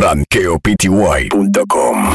[0.00, 2.10] ranqueopty.com.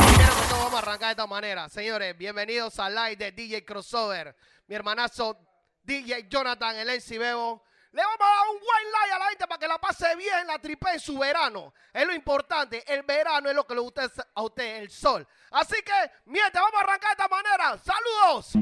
[0.51, 1.67] Vamos a arrancar de esta manera.
[1.67, 4.35] Señores, bienvenidos al live de DJ Crossover.
[4.67, 5.35] Mi hermanazo
[5.83, 7.63] DJ Jonathan, el MC Bebo.
[7.91, 10.45] Le vamos a dar un buen like a la gente para que la pase bien,
[10.47, 11.73] la tripe en su verano.
[11.91, 12.83] Es lo importante.
[12.87, 15.27] El verano es lo que le gusta a usted, el sol.
[15.51, 15.91] Así que,
[16.25, 17.79] miente, vamos a arrancar de esta manera.
[17.83, 18.55] ¡Saludos!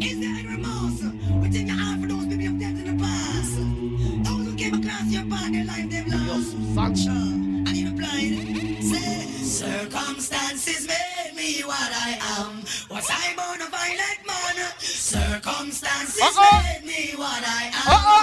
[0.00, 0.44] Is there
[9.64, 12.60] circumstances made me what I am.
[12.90, 14.56] Was I born a violent man?
[14.78, 16.62] Circumstances Uh-oh.
[16.68, 17.88] made me what I am.
[17.96, 18.22] Uh-oh.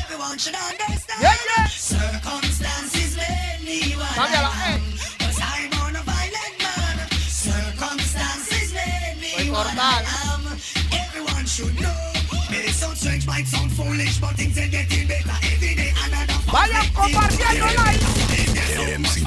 [0.00, 1.20] Everyone should understand.
[1.20, 1.66] Yeah, yeah.
[1.66, 4.28] Circumstances made me what I
[4.72, 4.82] am.
[5.24, 6.96] Was I born a violent man?
[7.46, 9.66] Circumstances made me what.
[9.72, 10.42] I am.
[10.92, 12.00] Everyone should know.
[12.50, 15.92] May sound strange, might sound foolish, but things are getting better every day.
[16.04, 18.31] Another Vayan compartiendo like.
[18.72, 19.22] El MC.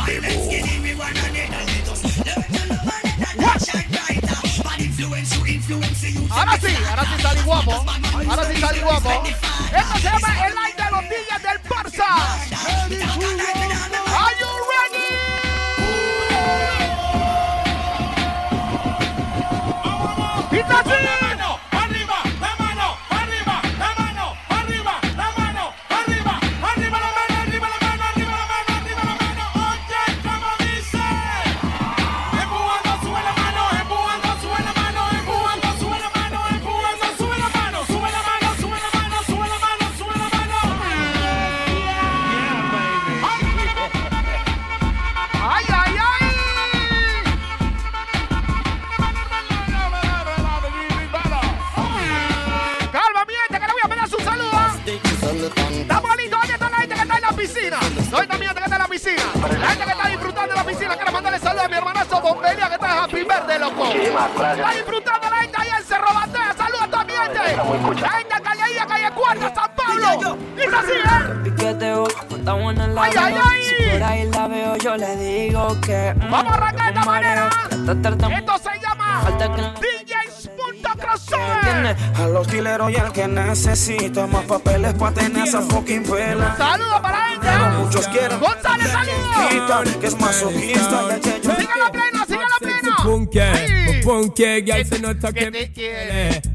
[6.32, 7.86] Ahora sí, ahora sí salí guapo.
[8.28, 9.24] Ahora sí salí guapo.
[9.26, 12.10] Esto se llama el live de los días del Barça.
[14.18, 15.10] Are you ready?
[20.58, 20.95] It's
[63.94, 64.46] Verde, loco.
[64.56, 66.54] Está disfrutando la gente ahí en Cerro Batea.
[66.58, 68.02] Saludos a toda mi gente.
[68.02, 70.38] La gente calle ahí, calle Cuarta, San Pablo.
[70.56, 71.54] Dice así, ¿eh?
[73.04, 73.64] Ay, ay, ay.
[73.64, 76.14] Si por ahí la veo, yo le digo que.
[76.16, 77.50] mm, Vamos a arrancar de esta manera.
[78.32, 79.22] Esto se llama
[81.64, 86.56] tiene a los quileros y al que necesita más papeles para tener esa fucking vela.
[86.58, 87.48] Saludos para la gente.
[87.48, 89.96] Pero muchos quieren González, saludos.
[90.00, 91.02] que es masoquista
[91.62, 91.66] y
[93.06, 95.70] punky, my punky girl say no toque me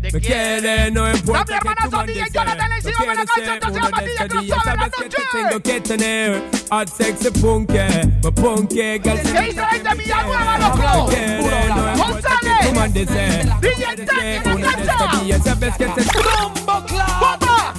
[0.03, 4.93] me quiere, no importa que tú mandes no quiero ser uno de estos días, sabes
[4.99, 7.79] que te tengo que tener, hot sexy punky,
[8.23, 13.09] my punky girl say no toque me no importa que tú mandes
[13.47, 17.11] no quiero ser uno de estos días, sabes que te tengo que tener,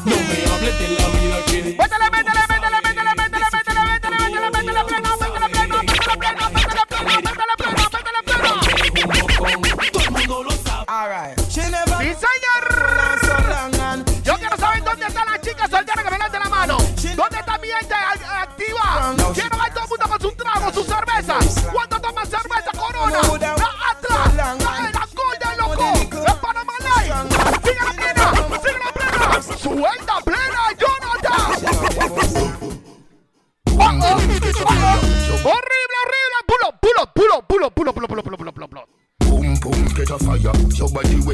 [0.06, 1.01] no me hables de la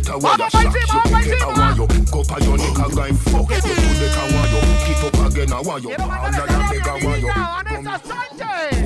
[0.08, 3.50] get away Shot you pick it want you Go pa your nigga guy fuck.
[3.52, 5.98] You do the want you Get up again I want you All
[6.32, 7.32] that you beg away you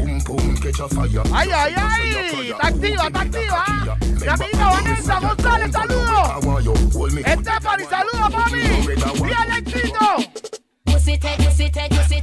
[0.02, 1.24] Boom boom catch a fire.
[1.34, 3.62] Ay ay ay Activa, activa
[4.20, 6.22] Mi amiga Vanessa González saludo.
[7.26, 8.62] Estefani saludo mami
[9.22, 10.08] Bien lentito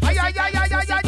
[0.02, 1.07] Ay ay ay ay ay ay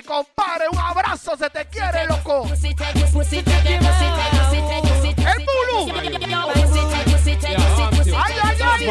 [0.00, 2.46] Y compadre, un abrazo, se te quiere, loco.
[2.46, 2.64] El
[5.44, 5.92] Bulu.
[8.16, 8.86] Ay, ay, ay.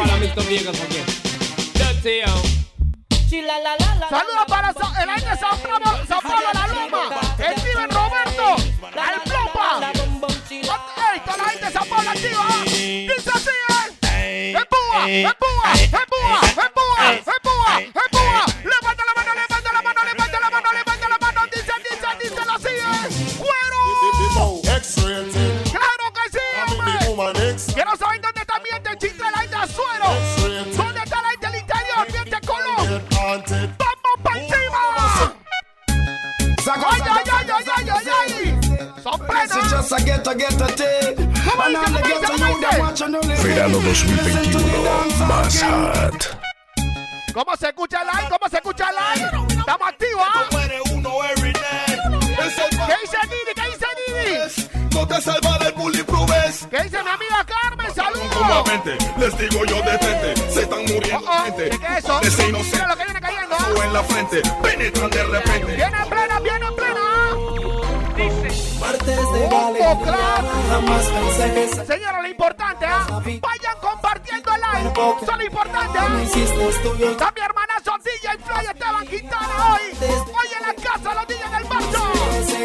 [4.08, 4.70] Saludos para
[5.02, 7.02] el año de San Pablo, San Pablo La Loma.
[7.38, 8.56] El Steven Roberto.
[8.58, 9.90] El Plopa.
[10.50, 12.46] Ey, toda la gente de San Pablo activa.
[12.64, 13.50] Dice así,
[14.04, 14.54] ¿eh?
[14.56, 18.49] Empúa, empúa, empúa, empúa, empúa, empúa.
[39.90, 41.14] just a get a get a tea.
[41.18, 46.36] And all the girls you them watching only Verano 2021 más hot.
[47.34, 48.28] ¿Cómo se escucha live?
[48.28, 49.26] ¿Cómo se escucha live?
[49.58, 50.22] Estamos activos.
[50.24, 50.48] ¿ah?
[50.50, 50.58] ¿Qué
[53.02, 53.52] dice Didi?
[53.54, 54.68] ¿Qué dice Didi?
[54.94, 56.66] No te salva del bullying, probes.
[56.70, 57.94] ¿Qué dice mi amiga Carmen?
[57.94, 58.70] Saludos.
[59.18, 61.70] Les digo yo de frente, se están muriendo oh, oh, gente.
[61.70, 62.20] ¿Qué es eso?
[62.20, 63.56] Mira lo que viene cayendo.
[63.58, 63.84] ¿ah?
[63.84, 65.76] en la frente, penetran de repente.
[65.76, 65.96] Viene
[71.36, 73.06] se Señora, lo importante, ¿ah?
[73.10, 74.92] Vayan compartiendo el live.
[75.22, 76.08] Es lo importante, ¿ah?
[76.82, 77.10] tuyo.
[77.10, 79.80] Está mi hermanazo DJ Fly Esteban Quintana hoy.
[80.00, 81.64] Hoy en la casa, los días del
[82.46, 82.58] se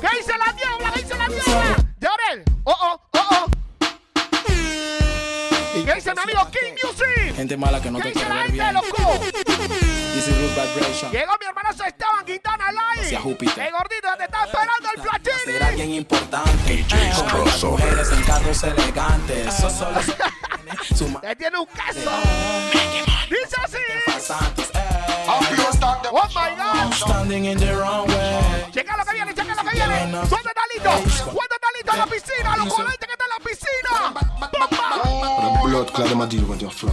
[0.00, 0.92] ¿Qué dice la diabla?
[0.92, 1.76] ¿Qué dice la diabla?
[1.98, 2.44] De Orel.
[2.64, 3.46] Oh, oh, oh, oh.
[5.84, 7.36] ¿Qué dice mi amigo King Music?
[7.36, 8.74] Gente mala que no ¿Qué te dice quiere la ver gente de bien.
[8.74, 9.41] loco?
[10.22, 11.10] This is Root Vibration.
[11.10, 13.06] Llegó mi hermanazo Esteban Quintana live.
[13.06, 13.66] Hacia Júpiter.
[13.66, 15.66] El gordito te está esperando el Ser flachini.
[15.66, 16.86] alguien importante.
[17.28, 19.46] Con las mujeres en carros elegantes.
[19.48, 22.10] Eso solo Le tiene un queso.
[23.30, 23.78] Dice así.
[25.26, 26.94] Oh my God.
[26.94, 28.70] Standing in the wrong way.
[28.70, 30.06] Checa lo que viene, checa lo que viene.
[30.12, 30.90] ¿Dónde está listo?
[31.32, 32.56] ¿Cuándo está listo en la piscina?
[32.58, 33.90] Los coletes que están en la piscina.
[34.68, 34.91] ¡Bomba!
[35.72, 36.92] Blood clot, them a deal with your flow.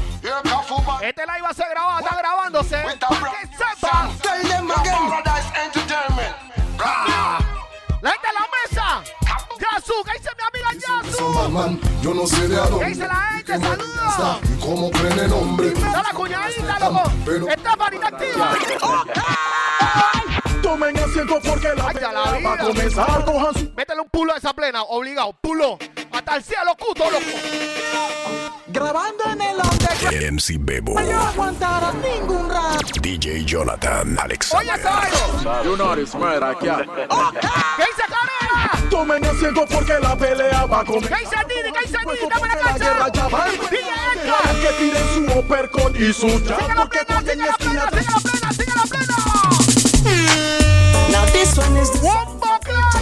[1.01, 2.77] Este live va a ser grabado, está grabándose.
[2.77, 4.09] Para que sepa.
[8.01, 9.03] La gente de la mesa.
[9.59, 11.49] Yasu, ¿qué dice mi amiga Yasu?
[11.49, 13.53] Man, yo no sé de a ¿Qué dice la gente?
[13.55, 14.39] está Saludos.
[14.43, 15.71] y cómo el hombre.
[15.71, 17.03] Da la cuñadita, loco.
[17.49, 18.53] Está panita activa.
[21.21, 23.25] Asiento porque la Ay, la pelea va a comenzar.
[23.25, 25.33] Cojan su Métele un pulo a esa plena, obligado.
[25.41, 25.77] Pulo.
[26.11, 27.23] Hasta el cielo, cuto, loco.
[28.67, 30.33] Grabando en el underground.
[30.33, 30.99] MC Bebo.
[30.99, 32.81] No aguantarás ningún rap.
[33.01, 34.75] DJ Jonathan Oye, Alexander.
[34.75, 35.63] ese bailo.
[35.63, 36.77] You know this murder, yeah.
[36.85, 38.89] ¿Qué dice Carrera?
[38.89, 41.17] Tomen asiento porque la pelea va a comenzar.
[41.17, 41.71] ¿Qué dice Didi?
[41.71, 42.29] ¿Qué dice Didi?
[42.29, 43.21] Dame la La guerra cancha.
[43.21, 44.17] ya va a Dile empezar.
[44.23, 44.61] Edgar.
[44.61, 46.59] Que tiren su uppercut y su jab.
[46.59, 47.87] Sigue la Porque plena, sigue la esquina.
[47.87, 49.18] plena, sigue la plena, sigue la plena.
[51.39, 52.11] This one is the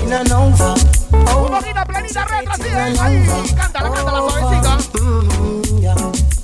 [0.05, 0.75] in and over.
[1.11, 2.27] Un poquito planita.
[3.01, 3.25] Ahí,
[3.55, 4.77] cántala, cántala suavecita.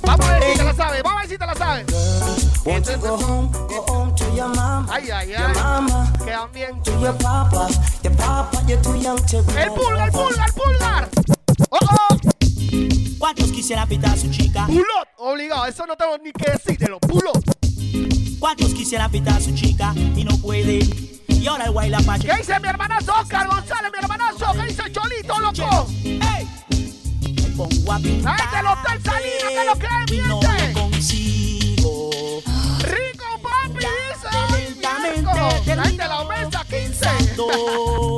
[0.02, 1.86] Vamos a ver si te la sabes, vamos a ver si te la sabes.
[2.64, 4.88] Want to go home, go home to your mama.
[4.90, 5.54] Ay, ay, Your ay.
[5.54, 6.82] mama, Quedan bien.
[6.82, 7.68] to your papa.
[8.02, 9.74] Your papa, you're too young to El go.
[9.76, 11.08] pulgar, el pulgar, el pulgar.
[11.70, 12.18] Oh, oh.
[13.20, 14.66] ¿Cuántos quisieran pintar a su chica?
[14.66, 15.08] Pulot.
[15.18, 16.98] Obligado, eso no tengo ni que decírtelo.
[16.98, 17.38] Pulot.
[18.40, 21.13] ¿Cuántos quisieran pintar a su chica y no pueden?
[21.44, 22.26] Y ahora el guay la pache.
[22.26, 24.52] ¿Qué dice mi hermanazo Oscar González, mi hermanazo?
[24.54, 25.86] ¿Qué dice Cholito, loco?
[26.02, 26.48] ¡Ey!
[27.20, 28.40] Me pongo a pintar.
[28.40, 30.72] gente del Hotel ¿qué es lo que es, no miente?
[30.72, 32.10] consigo.
[32.78, 34.28] Rico, papi, dice.
[34.54, 34.78] Ay.
[34.80, 36.70] La gente de la mesa 15.
[36.70, 38.16] pensando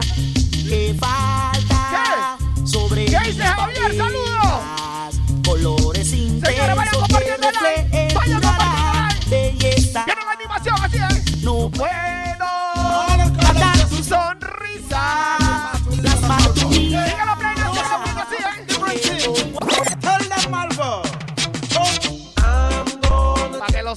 [0.69, 3.97] que falta sobre ¿Qué dice Javier?
[3.97, 5.17] Saludos.
[5.45, 9.31] Colores Señores, vayan intensos que compartiendo reflejen Vayan compartiendo.
[9.31, 10.05] Belleza.
[10.07, 11.43] La animación, así es.
[11.43, 12.06] No Puedo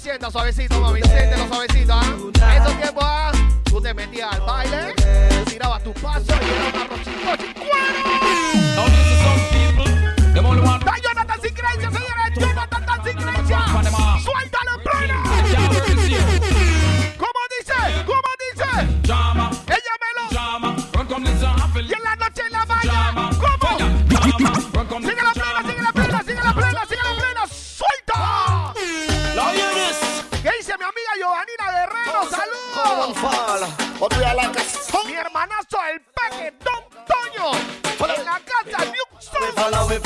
[0.02, 2.56] Sientas suavecito, mami, siéntelo suavecito, ¿ah?
[2.56, 3.32] En esos tiempos, ¿ah?
[3.66, 4.94] Tú te metías al baile,
[5.46, 6.89] tirabas tu paso y era un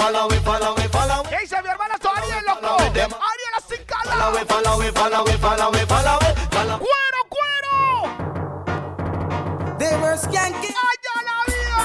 [0.04, 1.30] Follow me, follow me, follow me, follow me.
[1.30, 2.76] ¿Qué dice mi hermanazo Ariel, loco?
[2.76, 3.08] Ariel
[3.70, 4.12] sin cala.
[4.12, 6.84] Follow me, follow me, follow me, follow me, follow me, follow me.
[6.84, 7.78] ¡Cuero, cuero!
[9.80, 11.80] They were skanking, ¡Allá la vida!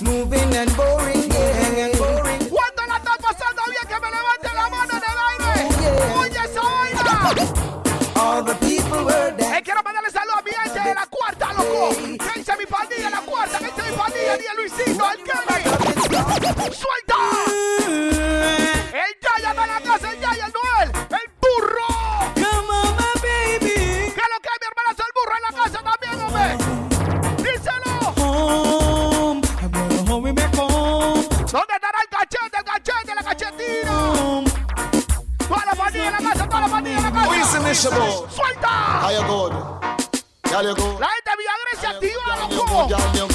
[0.00, 2.48] moving and boring, yeah, and boring.
[2.48, 3.86] ¿Cuánto la están pasando bien?
[3.86, 5.52] Que me levante la mano en el aire.
[6.20, 7.02] ¡Oye esa vaina!
[8.16, 9.58] All the people were there.
[9.58, 11.90] Eh, quiero mandarle saludos a mi gente de la cuarta, loco.
[12.00, 13.58] ¿Qué dice mi pandilla la cuarta?
[13.58, 14.38] ¿Qué dice mi pandilla?
[14.38, 15.51] Día Luisito, el Kenny.
[16.70, 17.16] ¡Suelta!
[17.88, 21.88] El Yaya en la casa, el Yaya, el Noel, el burro.
[22.34, 23.74] Come on, my baby.
[23.74, 24.90] ¿Qué es lo que es mi hermana?
[24.96, 26.46] el burro en la casa también, hombre?
[27.42, 27.94] Díselo.
[28.16, 31.26] Home, I wanna hurry back home.
[31.50, 33.92] ¿Dónde estará el cachete, el cachete, la cachetina?
[34.12, 34.50] Home.
[35.48, 37.32] Toda la pandilla en la casa, toda la pandilla en la casa.
[37.62, 38.30] Listen, about.
[38.30, 38.68] ¡Suelta!
[39.02, 39.52] How you good?
[40.52, 41.00] How you good?
[41.00, 43.31] La gente de Villa Grecia activa, loco.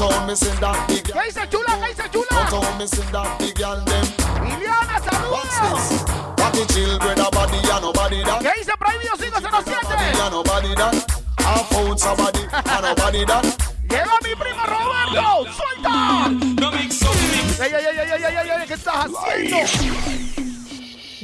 [0.00, 0.08] Girl.
[0.08, 1.76] Uptown, me that big ¿Qué dice chula?
[1.76, 2.40] ¿Qué dice chula?
[2.40, 4.06] Uptown, me sing that big girl them.
[4.48, 4.96] Liliana,
[5.28, 5.88] What's saludos.
[5.92, 6.08] this?
[6.40, 8.40] Party children, a body and nobody that.
[8.40, 9.52] ¿Qué dice Prohibido 507?
[9.52, 10.96] Body and nobody that.
[11.40, 13.44] I found somebody and nobody that.
[13.92, 15.44] Llegó mi primo Roberto.
[15.52, 16.32] ¡Suelta!
[16.32, 17.60] No mix up, mix.
[17.60, 18.66] ¡Ey, ey, ey, ey, ey, ey, ey!
[18.66, 19.56] ¿Qué estás haciendo?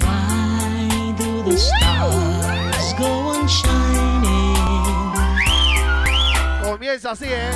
[0.05, 4.53] Why do the stars go on shining?
[6.63, 7.51] Comienza así, ¿eh?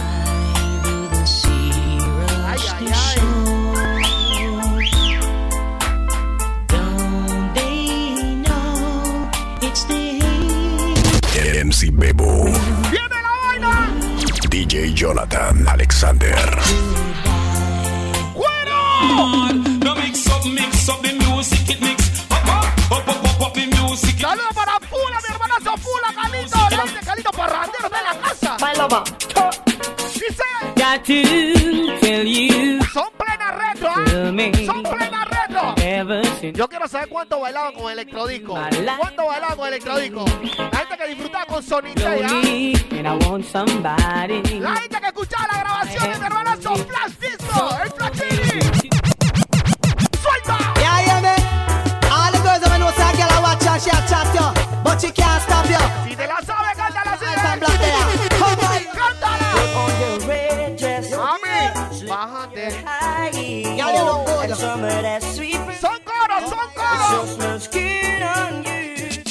[11.64, 12.45] MC Bebo,
[12.90, 13.88] ¡Viene la vaina!
[14.49, 16.37] DJ Jonathan Alexander.
[18.35, 19.52] ¡Cuero!
[19.85, 22.23] No mix up, mix up the music, it mix.
[22.31, 24.14] Up, up, up, up, up, up the music.
[24.17, 26.59] it- Saludos para Fula, mi hermanazo Fula, Calito.
[26.76, 28.57] La gente Calito Parrandero de la casa.
[28.61, 29.02] My lover.
[30.14, 30.45] Dice,
[36.55, 38.55] Yo quiero saber cuánto bailaban con electrodisco.
[38.99, 40.25] ¿Cuánto bailaban con electrodisco?
[40.73, 42.29] La gente que disfrutaba con Sony Tay, ¿ah?
[42.33, 44.43] lonely and I want somebody.
[44.61, 48.61] La gente que escuchaba la grabación de mi hermanazo Flash Disco, el Flashini.
[50.21, 50.59] ¡Suelta!
[50.81, 51.35] Yeah, yeah, me.
[52.11, 55.00] All the girls that know say girl a watch her, she a chat you, but
[55.00, 55.79] she can't stop you.
[56.09, 57.25] Si te la sabes, cántala así.
[57.25, 58.59] On.
[58.97, 59.50] ¡Cántala!
[61.17, 62.67] Mami, bájate.
[63.76, 64.50] Girl, you look good.
[67.21, 67.35] Coros.
[67.35, 69.23] smells skin on you.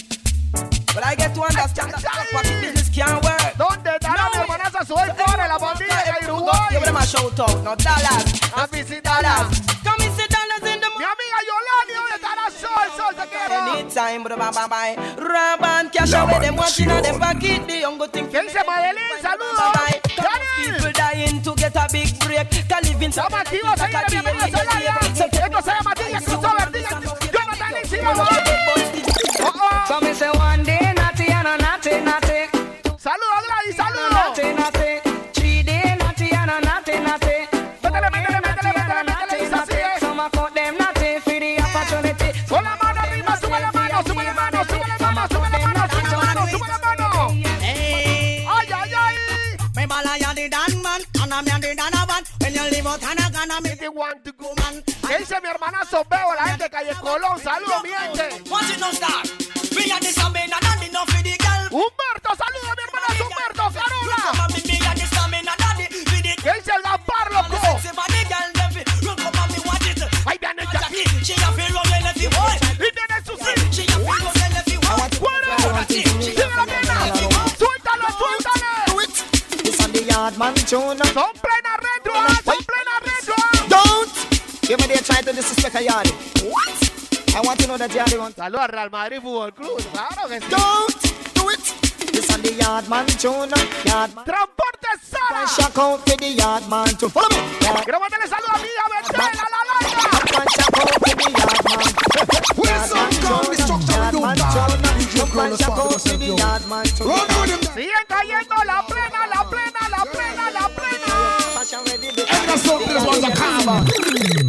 [0.94, 3.54] But I get to understand that that pocket business can't work.
[3.58, 6.82] ¿Dónde estará mi hermanaza Suel Flores, la pandilla de Give Uruguay?
[6.84, 7.64] them a shout out.
[7.64, 8.26] No dollars.
[8.56, 9.48] A visitarlas.
[9.84, 12.90] Come and sit dollars in the Mi amiga Yolani, ¿dónde estará Sol?
[12.98, 13.72] Sol, te quiero.
[13.72, 14.96] Anytime, but bye bye bye.
[15.18, 17.20] Rub and cash La away them watching in them mansión.
[17.20, 17.68] pocket.
[17.68, 19.22] The young go think ¿Qué dice Madeline?
[19.22, 19.70] Saludos.
[20.66, 22.50] People dying to get a big break.
[22.68, 25.00] Can live in Estamos activos, señores, bienvenidos a Solaya.
[25.02, 25.94] Esto se llama
[29.88, 32.40] So me say one day naughty and a naughty naughty.
[32.98, 34.12] Saludos, Gladys, saludos.
[34.18, 34.90] Naughty naughty.
[35.34, 37.38] Three day naughty and a naughty naughty.
[37.84, 40.00] Métele, métele, métele, métele, métele, dice así, ¿eh?
[40.00, 42.30] Some a cut them naughty for the opportunity.
[42.50, 45.60] Con la mano arriba, sube la mano, sube la mano, sube la mano, sube la
[45.60, 47.08] mano, sube la mano, sube la mano.
[47.62, 48.46] Hey.
[48.48, 49.16] Ay, ay, ay.
[49.76, 52.04] Me bala ya the dan man, and I'm ya the dan a.
[52.42, 54.59] When you live out and a gonna me If you want to go, man.
[55.10, 57.42] ¿Qué dice mi hermanazo Bebo, la gente de Calle Colón?
[57.42, 58.30] Saludos, mi gente.
[61.72, 64.48] Humberto, saludos, mi hermanazo Humberto, Carola.
[66.44, 67.58] ¿Qué dice el Gaspar, loco?
[70.28, 71.04] Ahí viene Jackie.
[72.76, 73.54] Y viene Susi.
[75.18, 75.58] ¡Fuera!
[84.70, 86.08] Give me there trying to disrespect a yard.
[86.46, 86.78] What?
[87.36, 88.36] I want to know that yard want.
[88.36, 90.46] Saludos al Real Madrid Fútbol Club, claro que sí.
[90.54, 91.02] Don't
[91.34, 91.66] do it.
[92.14, 93.50] This on the yard man tune.
[93.90, 94.26] Yard man.
[94.30, 95.48] Transporte Sara.
[95.50, 97.42] Shock out to the yard man to follow me.
[97.66, 100.06] Yard Quiero mandarle saludos a mi amiga Betel, a la larga.
[100.38, 101.82] man shock out to the yard man.
[102.70, 103.50] Yard man tune.
[103.90, 105.34] Yard man tune.
[105.34, 107.10] Man shock out to the yard man tune.
[107.74, 111.10] Siguen cayendo la plena, la plena, la plena, la plena.
[111.58, 114.49] Fashion ready, big And that's something this one's a karma.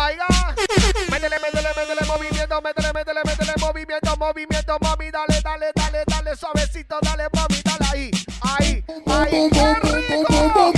[0.00, 6.98] Métele, métele, métele movimiento, métele, métele, métele movimiento, movimiento, mami, dale, dale, dale, dale, suavecito,
[7.02, 10.72] dale, mami, dale ahí, ahí, ahí, qué rico.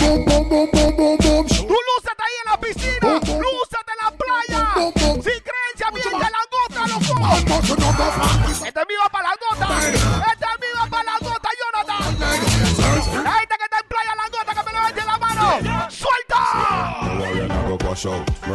[1.55, 4.61] Tú lúcete ahí en la piscina, lúcete en la playa,
[5.23, 7.15] sin creencia, bien de la gota, loco.
[8.67, 9.67] Este es mío para la gota,
[10.33, 12.03] este es mío para la gota, Jonathan.
[13.23, 15.47] La gente que está en playa, la gota, que me levante la mano,
[15.91, 16.41] suelta.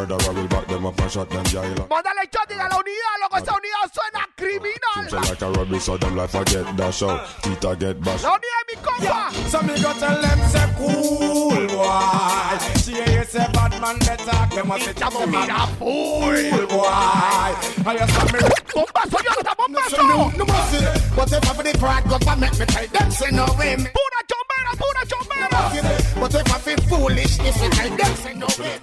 [0.08, 1.64] Murderer will back them up and shot them jail.
[1.90, 5.30] Mándale shot a la unidad, loco, esa unidad suena criminal.
[5.30, 7.28] like a rubber, so them life I get dash out.
[7.42, 8.24] Tita get bashed.
[8.24, 9.50] La unidad es mi compa.
[9.50, 12.58] So me go tell them say cool boy.
[12.78, 14.56] See you say bad man better.
[14.56, 16.22] Them a say Estamos them a mira full.
[16.22, 16.86] cool boy.
[16.88, 18.40] I just me
[18.78, 19.56] Bombazo, Jonathan,
[19.90, 20.38] so no bombazo.
[20.38, 23.90] no more say whatever for the pride government me tell them say no way me.
[23.92, 26.20] Pura chombera, pura chombera.
[26.20, 28.78] But if I feel foolish, if you tell them say no way.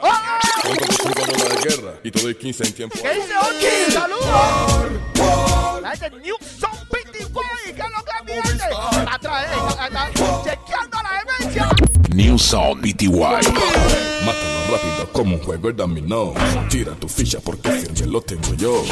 [2.14, 2.96] Te 15 en tiempo.
[3.02, 3.92] ¿Qué dice Oki?
[3.92, 5.82] ¡Saludos!
[5.82, 8.50] La gente New Sound 24, ¿qué lo que viene?
[8.50, 10.10] Está atrás, está
[10.44, 11.68] chequeando la demencia.
[12.14, 13.08] New Sound BTY.
[13.10, 16.34] Mátalo rápido como un juego de dominó.
[16.70, 18.84] Tira tu ficha porque firme lo tengo yo.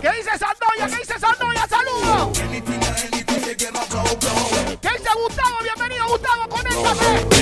[0.00, 0.86] ¿Qué dice Sandoya?
[0.88, 1.66] ¿Qué dice Sandoya?
[1.68, 2.38] ¡Saludos!
[2.38, 2.60] ¿Qué
[4.88, 5.56] dice Gustavo?
[5.64, 7.37] Bienvenido, Gustavo, conéctate.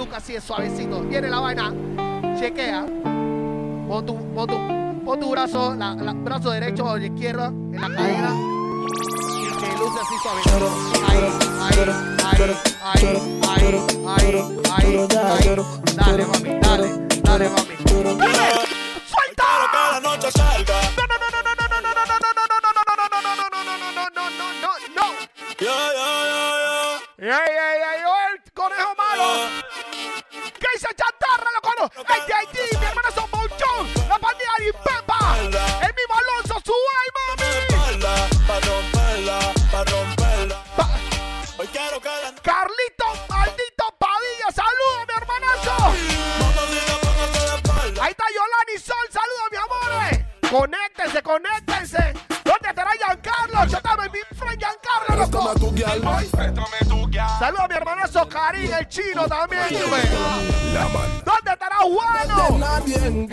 [0.00, 1.02] look así es suavecito.
[1.02, 1.74] Viene la vaina,
[2.38, 2.86] chequea.
[3.86, 4.14] Pon tu,
[4.46, 8.32] tu, tu brazo, la, brazo derecho o izquierdo en la cadera.
[8.32, 10.68] Y que luce así suavecito.
[11.06, 11.18] Ahí,
[11.60, 11.78] ahí,
[12.24, 12.40] ahí,
[12.82, 13.04] ahí,
[13.42, 13.76] ahí,
[14.06, 14.94] ahí, ahí,
[15.36, 15.56] ahí.
[15.96, 16.88] Dale, mami, dale,
[17.22, 17.74] dale, mami.
[17.86, 19.44] ¡Suelta!
[19.44, 20.79] Quiero que la noche salga.
[32.26, 33.28] JD, mi hermano Son
[34.08, 36.74] la pandilla de Pepa, el mismo Alonso, su
[37.16, 37.50] mami.
[38.60, 39.38] Romperla,
[40.76, 40.90] pa'
[42.42, 45.76] Carlito, maldito Padilla, saludos, mi hermanazo.
[48.02, 50.14] Ahí está Yolani Sol, saludos, mi amores.
[50.50, 52.14] Conéctense, conéctense.
[52.44, 53.64] ¿Dónde estará Giancarlo?
[53.66, 55.38] Yo también, mi friend Giancarlo, loco.
[57.38, 59.64] Saludos, mi hermanazo Karim, el chino también.
[62.90, 63.29] bien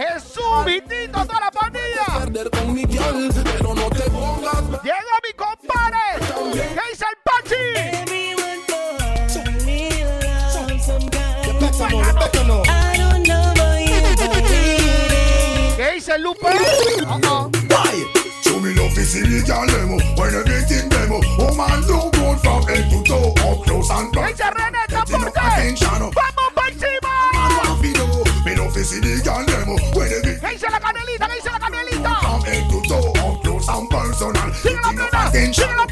[35.37, 35.53] nothing.
[35.53, 35.87] She gonna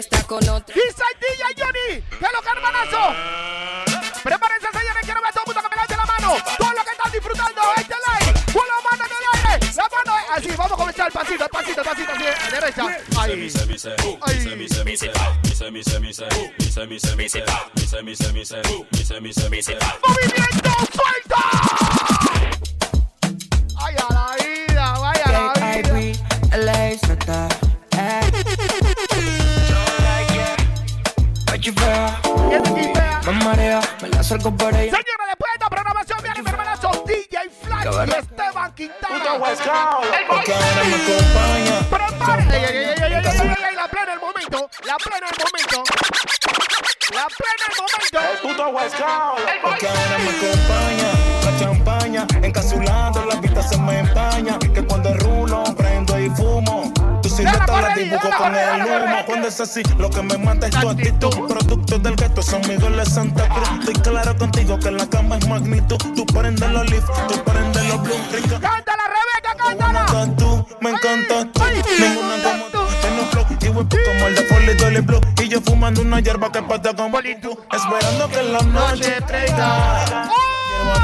[0.00, 0.74] está con otra.
[0.74, 2.02] ¡Dice el DJ Johnny!
[2.18, 3.14] ¡Que lo que hermanazo!
[4.22, 6.36] Prepárense, señores, quiero ver a todo el mundo que me la mano.
[6.58, 8.32] Todos los que están disfrutando este live.
[8.52, 9.66] Con la mano el aire.
[9.76, 10.56] La mano es así.
[10.56, 12.12] Vamos a comenzar el pasito, el pasito, el pasito.
[12.12, 12.86] Así, a derecha.
[13.18, 13.50] Ahí.
[14.22, 14.40] Ahí.
[20.06, 20.70] Movimiento,
[49.62, 51.10] Porque ahora me acompaña
[51.44, 52.26] la champaña.
[52.42, 54.58] Encasulando la vista se me empaña.
[54.58, 56.92] Que cuando rulo prendo y fumo.
[57.22, 59.16] Tu silueta la dibujo con el humo.
[59.26, 61.46] Cuando es así, lo que me mata es tu actitud.
[61.48, 63.68] Producto del gato, San Miguel de Santa Cruz.
[63.80, 65.98] Estoy claro contigo que la cama es magnitud.
[66.16, 68.14] Tú prendes los leaf, tú prendes los blue.
[68.60, 69.92] Cántala, Rebeca, cántala.
[69.92, 71.62] Me encantas tú, me encantas tú.
[71.98, 72.79] Ninguna como tú.
[73.20, 75.20] Un flow y whip como el de Foley Dolly Blue.
[75.42, 77.58] Y yo fumando una hierba que pata como tú.
[77.70, 80.06] Esperando que la noche traiga.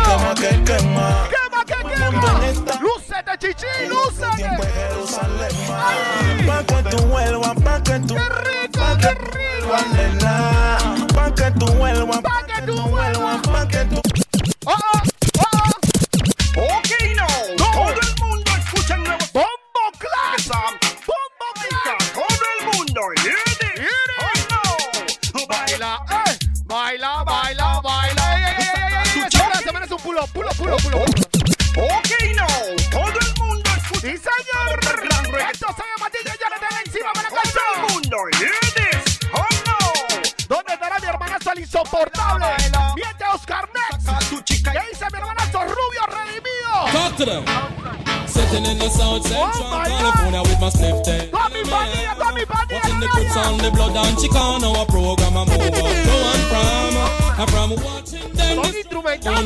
[0.05, 1.29] Quema que quema.
[1.29, 2.81] Quema que quema.
[2.81, 4.48] Lúcete, chichi, lúcete.
[6.46, 9.14] Pa' que tú vuelvas, pa' que tú Pa' que
[9.66, 9.85] vuelvas,
[11.14, 14.00] Pa' que tú vuelvas, pa' que tú vuelvas, pa' que tú
[47.16, 47.44] to them.
[48.26, 51.31] Sitting in the South Central Oh California with my slip tail.
[51.31, 52.81] Con mi pandilla, con mi pandilla.
[52.83, 56.46] Watching the kids on the blood and Chicano, a program I move up to and
[56.52, 56.96] from.
[57.40, 58.57] I'm from watching them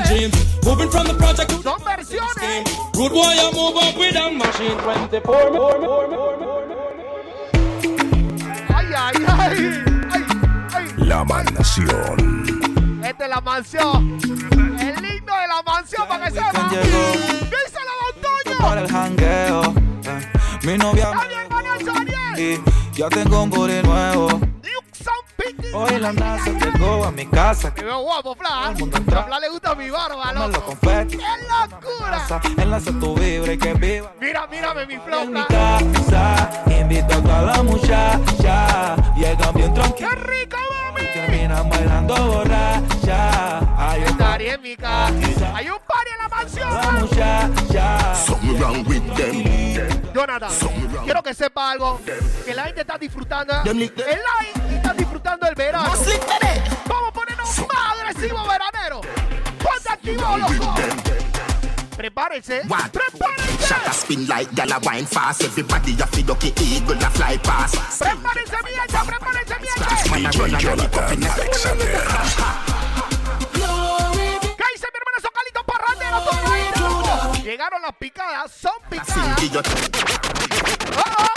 [0.08, 0.36] dreams.
[0.64, 2.66] Moving from the project to Son versiones.
[2.92, 5.34] Good boy, I move up with a machine 24.
[8.74, 9.56] Ay, ay, ay.
[10.10, 10.24] Ay,
[10.74, 10.84] ay.
[11.06, 12.18] La Mansión.
[13.04, 14.18] Esta es la mansión.
[14.78, 16.70] El himno de la mansión para que sepa.
[18.60, 19.62] Para el jangueo.
[19.62, 20.32] eh.
[20.62, 21.10] Mi novia
[22.36, 22.58] y
[22.94, 24.28] yo tengo un booty nuevo.
[25.72, 27.72] Hoy la NASA llegó a mi casa.
[27.72, 28.68] Que veo guapo, Fla.
[28.70, 28.74] A
[29.24, 30.64] Fla le gusta mi barba, Me lo loco.
[30.66, 31.16] confeti.
[31.16, 31.24] ¡Qué
[31.70, 32.42] locura!
[32.56, 34.12] Enlace tu vibra y que viva.
[34.20, 38.96] Mira, mírame mi flow, En mi casa invito a toda la muchacha.
[39.16, 40.12] Llegan bien ¡Qué tranquilos.
[40.26, 40.89] rico, mami!
[41.12, 43.58] Terminan bailando borracha.
[43.76, 45.56] Hay un Estaría en mi casa.
[45.56, 47.00] Hay un party en la mansión.
[47.00, 48.14] muchacha.
[48.14, 50.12] Something wrong with them.
[50.14, 50.50] Jonathan,
[51.04, 52.00] quiero que sepa algo.
[52.44, 55.90] Que la gente está disfrutando el Them live está disfrutando el verano.
[56.86, 59.00] Vamos a ponernos más agresivos veranero.
[59.62, 60.74] Ponte activo, loco.
[62.00, 62.62] Prepárense.
[62.66, 62.90] What?
[62.94, 63.68] Prepárense.
[63.68, 65.44] Shut a spin like gal a wine fast.
[65.44, 67.76] Everybody a feed up eagle a fly past.
[68.00, 68.96] Prepárense, mi gente.
[69.04, 69.84] Prepárense, mi gente.
[69.84, 71.28] a run and a lick up in the
[74.56, 76.24] ¿Qué dice mi hermano Socalito Parrandero?
[76.24, 76.64] Todo ahí.
[77.42, 78.50] Llegaron las picadas.
[78.50, 79.38] Son picadas.
[80.96, 81.36] Oh, oh.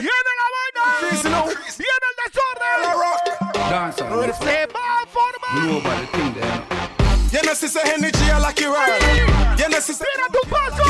[0.00, 0.84] Viene la vaina.
[1.12, 2.88] Viene el desorden.
[4.40, 6.83] Se va a formar.
[7.54, 9.60] You know, sister energy, I like you world.
[9.60, 10.26] You know, sister Mira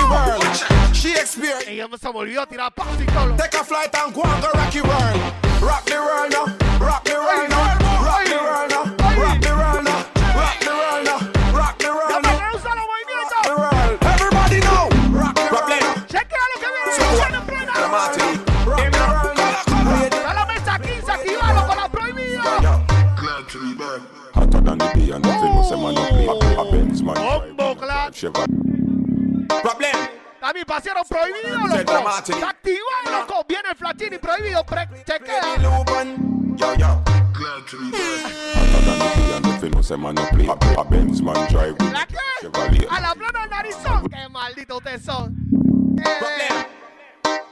[0.09, 0.96] world.
[0.96, 1.68] She experienced.
[1.68, 2.96] Ella se volvió a tirar paso.
[3.37, 5.20] Take a flight and go and go rock world.
[5.61, 6.46] Rock the world now.
[6.81, 7.77] Rock the world now.
[8.00, 8.85] Rock the world now.
[9.12, 10.09] Rock the world now.
[10.33, 11.20] Rock the world now.
[11.53, 12.33] Rock the world now.
[12.48, 12.72] usa
[13.44, 14.00] The world.
[14.00, 14.88] Everybody know.
[15.20, 16.00] Rock the world now.
[16.09, 16.96] Chequea lo que viene.
[17.12, 17.74] Viene en plena.
[17.92, 20.48] Rock the world now.
[20.48, 22.40] Mesa 15, activalo con la prohibida.
[24.35, 26.43] Hotter than the day and nothing was a man up play.
[26.56, 27.76] A a Benz man Bombo.
[28.12, 28.48] Chevrolet.
[29.62, 29.96] Problem.
[30.40, 32.18] También pasaron prohibido, Se loco.
[32.18, 33.44] Está activado, loco.
[33.48, 34.64] Viene el flatini prohibido.
[34.64, 35.40] Pre chequea.
[35.40, 35.42] A.
[35.42, 35.58] A a
[41.92, 42.16] ¿La qué?
[42.90, 44.06] A la plana narizón.
[44.08, 45.34] Qué maldito ustedes son.
[45.98, 46.66] Eh, Problem.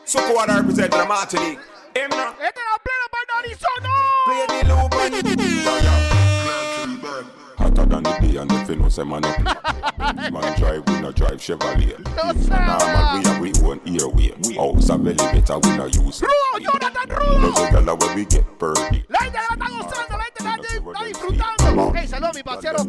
[0.05, 1.59] So go and represent the Martinique.
[1.95, 2.35] Esta es la
[2.83, 3.83] plena para narizón.
[3.83, 3.91] No.
[7.93, 9.53] Than the day and was a man up play.
[9.99, 11.99] A Benz man drive we no drive Chevrolet.
[12.17, 14.33] No Normal we have we own airway.
[14.57, 16.23] House a belly better we no use.
[16.23, 17.89] Rudo, Jonathan Those Rudo.
[17.89, 19.05] a where we get birdie.
[19.09, 21.63] La gente la está gozando, la gente está, está disfrutando.
[22.23, 22.43] A mi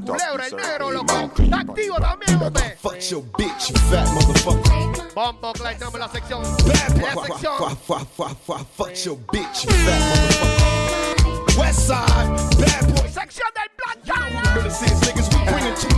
[0.05, 1.31] Culebra, el negro, loco.
[1.37, 2.77] Está activo también, hombre.
[2.81, 5.13] Fuck your bitch, you fat motherfucker.
[5.13, 6.43] Bombo tenemos la sección.
[6.43, 7.57] La sección.
[8.77, 10.73] fuck, your bitch, you fat motherfucker.
[11.57, 13.09] West side, bad boy.
[13.09, 14.55] Sección del Black Giant.
[14.55, 15.89] Really serious niggas, we bring it to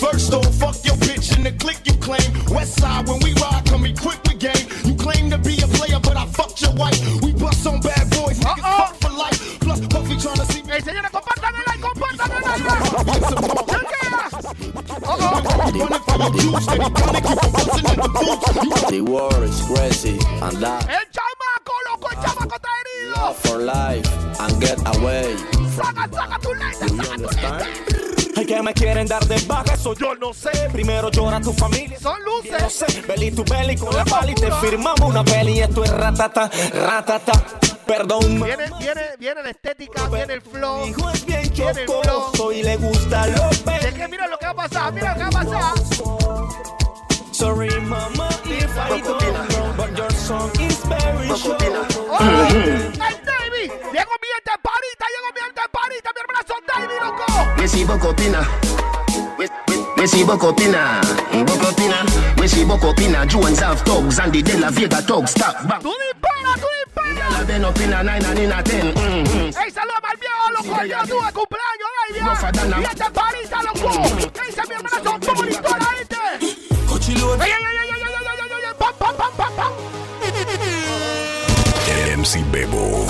[0.00, 2.32] First though, fuck your bitch in the click you claim.
[2.54, 4.68] West side, when we ride, come equipped with game.
[4.84, 7.00] You claim to be a player, but I fucked your wife.
[7.22, 9.58] We bust on bad boys, niggas fuck for life.
[9.60, 10.72] Plus, Puffy tryna see me.
[10.72, 11.80] Hey, el like, compartan el like.
[18.90, 23.34] The world is crazy and that El chamaco, loco, el chamaco está herido.
[23.34, 24.06] for life
[24.40, 25.36] and get away.
[25.76, 28.15] Saca, saca tu saca tu understand?
[28.36, 30.50] Hay que me quieren dar de baja, eso yo no sé.
[30.70, 31.98] Primero llora tu familia.
[31.98, 32.62] Son luces.
[32.62, 34.34] No sé, Beli tu belly con la pali.
[34.34, 37.32] Te firmamos una peli esto es ratata, ratata.
[37.86, 38.42] Perdón.
[38.42, 40.86] Viene, viene, viene la estética, viene el flow.
[40.86, 42.52] Hijo es bien Viene el flow.
[42.52, 45.36] y le gusta lo Es que mira lo que va a pasar, mira lo que
[45.36, 46.76] va a pasar.
[47.32, 51.95] Sorry, mama, if I don't know, but your song is very short.
[52.18, 52.22] ¡Oh!
[52.22, 52.92] ¡El
[53.24, 53.68] Davey!
[53.68, 57.26] Llegó mi gente parita, llegó mi gente parita, mi hermana son Davey, loco.
[57.58, 58.40] We see Bocopina.
[59.38, 61.00] We, we, we see Bocopina.
[61.32, 62.04] Bocopina.
[62.40, 63.26] We see Bocopina.
[63.28, 65.30] Jones have thugs and the De La Vega thugs.
[65.32, 65.80] Stop back.
[65.82, 67.36] Tú dispara, tú dispara.
[67.36, 68.92] Y'all been up in a nine and in a ten.
[68.94, 69.62] Mm-hmm.
[69.62, 70.84] ¡Ey, saludos al viejo, loco!
[70.84, 72.84] ¡Yo tuve cumpleaños, Rougher than Davey!
[72.84, 73.90] a- ¡Y este parita, loco!
[74.42, 76.16] ¡Ey, esa mi hermana son bonitos, la gente!
[76.88, 77.42] Cochilón.
[77.42, 78.74] ¡Ey, ey, ey, ey, ey, ey, ey, ey, ey!
[78.78, 80.75] ¡Pam, pam, pam, pam, pam!
[82.26, 83.06] MC Bebo.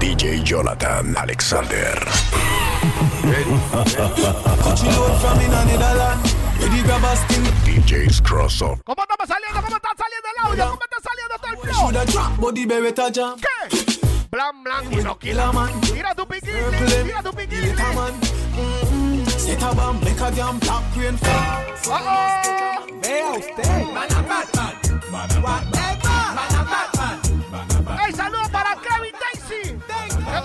[0.00, 1.94] DJ Jonathan Alexander.
[7.64, 9.62] DJ's Cross ¿Cómo estamos saliendo?
[9.62, 10.64] ¿Cómo está saliendo el audio?
[10.70, 11.86] ¿Cómo está saliendo todo el flow?
[13.36, 13.62] ¿Qué?
[14.32, 15.52] Blan, blan, no quila.
[15.92, 17.76] Mira tu piquete, mira tu piquete.
[17.76, 19.26] Mm-hmm.
[19.38, 21.76] Set a bomb, make a damn black green flag.
[23.02, 23.66] Vea usted.
[23.94, 24.74] Man, I'm bad, man.
[25.12, 26.09] Man, I'm bad, man.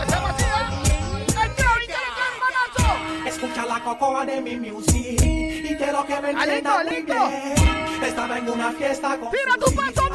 [0.08, 1.26] Llama así, ¿eh?
[1.28, 3.28] ¡El Kevin, Kevin, hermanazo!
[3.28, 7.56] Escucha la cocoa de mi music y quiero que me bien.
[8.04, 10.10] Estaba en una fiesta con ¡Tira tu paso,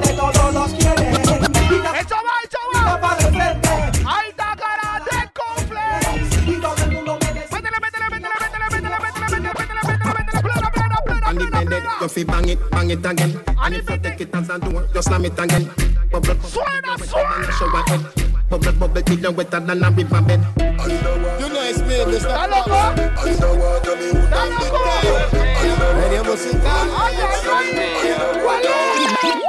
[0.00, 1.18] de todos los quieres.
[1.18, 2.58] ¡Eso va, eso
[3.00, 3.23] va!
[12.00, 13.40] You fi bang it, bang it again.
[13.58, 15.70] And if you take it as a door, just slam it again.
[16.10, 17.52] Bubble, bubble, Suena, bubble, suena.
[17.58, 18.02] shower head.
[18.50, 20.40] Bubble, bubble, till you wetter than a river bed.
[20.58, 22.74] You know it's me, this ¿Está loco?
[23.24, 23.46] ¿Está
[24.46, 24.78] loco?
[26.00, 26.72] Radio música.
[26.98, 29.40] ¡Ay, ay, ay!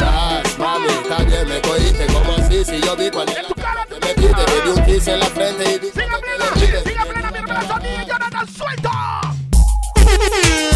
[0.00, 3.94] Ras, mami, también me cogiste como así si yo vi cuando En tu cara, te
[4.00, 6.54] metiste, te di un kiss en la frente y dije que plena!
[6.54, 6.82] le dices.
[6.84, 8.06] ¡Siga plena, mi hermana Sonny!
[8.06, 9.20] ¡Jonathan, suelta!
[9.96, 10.71] Esta es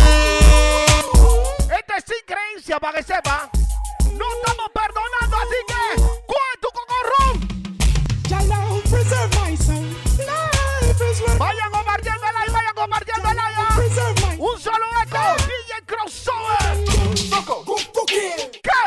[2.06, 3.50] sin creencia, para que sepa.
[4.12, 5.82] No estamos perdonando, así que...
[6.26, 7.34] ¡Coge tu cocorrón!
[11.38, 13.62] Vayan compartiendo el aire, vayan compartiendo el aire.
[14.38, 16.84] Un solo eco, DJ Crossover.
[18.62, 18.80] ¿Qué?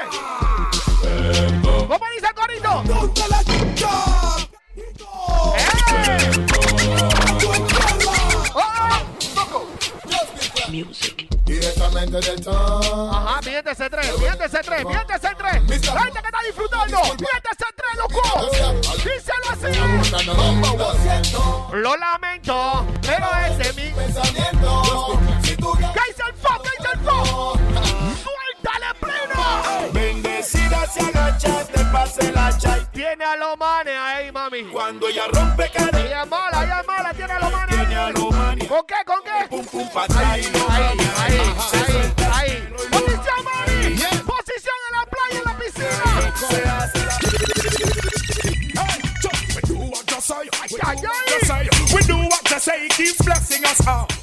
[1.62, 2.72] ¿Cómo dice el corito?
[5.56, 5.70] ¡Eh!
[8.56, 8.80] ¡Oh!
[11.46, 12.40] Directamente del
[13.72, 15.86] ese tres, miente ese tres, miente ese tres.
[15.94, 18.22] La gente que está disfrutando, miente ese tres, loco.
[18.98, 19.70] Díselo así.
[21.74, 25.20] Lo lamento, pero ese es mi Pensamiento.
[25.44, 26.34] Si tú ya ¿Qué dice el?
[26.62, 27.54] ¿Qué dice el fo?
[28.24, 29.92] ¡Suéltale pleno!
[29.94, 32.86] Bendecida se agacha, te pase la chai.
[32.92, 34.64] Tiene a los manes ahí, mami.
[34.66, 37.96] Cuando ella rompe cadena, Ella es mala, ella es mala, tiene a los manes tiene
[37.96, 38.14] a ahí.
[38.14, 38.68] los manes.
[38.68, 38.96] ¿Con qué?
[39.06, 39.48] ¿Con qué?
[39.50, 41.14] Pum pum pa' atrás y no Ahí, cambia.
[41.24, 41.54] ahí, ahí,
[41.88, 41.89] ahí.
[53.70, 54.19] dance hall.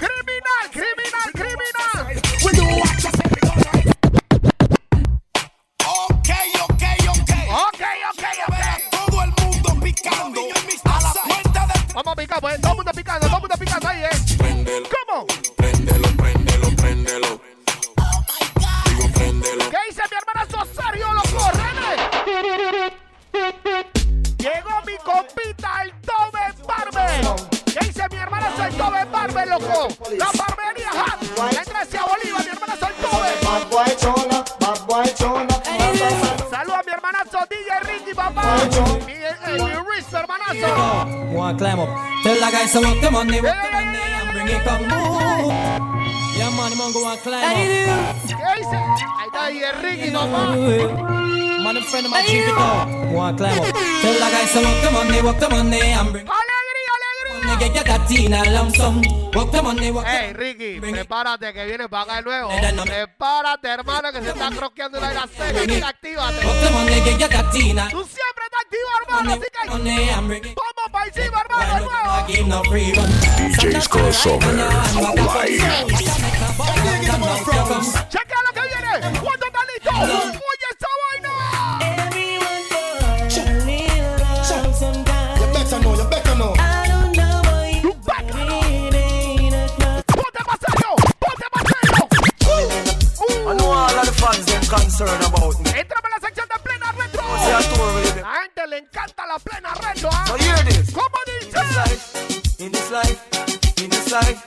[39.27, 40.69] Mi, eh, mi Riz, mi hermanazo.
[41.35, 41.89] Wanna climb up.
[42.23, 45.53] Tell the guys to walk the money, walk the money, and bring it come move.
[46.37, 47.57] Yeah, man, man, go and climb up.
[47.57, 48.77] ¿Qué dice?
[49.19, 50.55] Ahí está DJ Ricky, papá.
[51.65, 52.87] Man, a friend of mine, check it out.
[53.12, 53.75] Wanna climb up.
[54.03, 56.45] Tell the guys to walk the money, walk the money, and bring ¡Alegría,
[60.04, 62.50] Hey, Ricky, prepárate que viene para acá de nuevo.
[62.85, 65.66] Prepárate, hermano, que se está croqueando las series.
[65.68, 66.40] Mira, actívate.
[67.90, 72.16] Tú siempre estás activo, hermano, así que vamos para encima, hermano, de nuevo.
[72.16, 73.11] I give no free run.
[73.52, 74.54] DJ's Crossover.
[74.54, 75.62] Live.
[78.09, 79.18] Checa lo que viene.
[79.20, 79.90] ¿Cuánto está listo?
[79.90, 80.68] Oye
[94.20, 95.70] fans them concerned about me.
[95.70, 97.22] Entramos la sección de plena retro.
[97.22, 100.09] A gente le encanta la plena retro.
[100.09, 100.26] ¿eh?
[100.26, 100.92] So hear this.
[100.92, 101.59] ¿Cómo dice?
[102.59, 103.20] In this life,
[103.79, 104.40] in this life,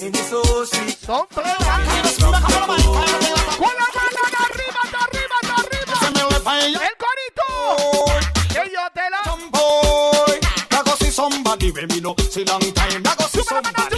[0.00, 0.98] in this old street.
[1.04, 1.76] Son tres ¿ah?
[1.76, 2.16] años.
[2.18, 5.94] Con la mano de arriba, de arriba, de arriba.
[6.00, 6.66] Se me ve para.
[6.66, 7.46] El corito.
[8.48, 9.20] Que yo te la.
[9.50, 10.40] Boy.
[10.70, 13.02] That go see somebody when me no see long time.
[13.02, 13.89] That go somebody.